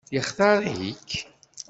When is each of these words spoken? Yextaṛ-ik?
Yextaṛ-ik? 0.13 1.11